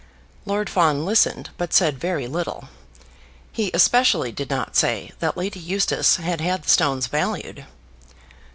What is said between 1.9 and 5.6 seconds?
very little. He especially did not say that Lady